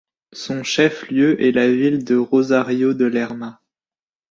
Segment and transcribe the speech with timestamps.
[0.33, 3.61] Son chef-lieu est la ville de Rosario de Lerma.